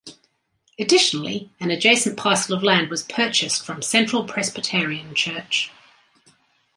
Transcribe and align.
Additionally, 0.79 1.51
an 1.59 1.69
adjacent 1.69 2.17
parcel 2.17 2.57
of 2.57 2.63
land 2.63 2.89
was 2.89 3.03
purchased 3.03 3.63
from 3.63 3.83
Central 3.83 4.23
Presbyterian 4.23 5.13
Church. 5.13 5.69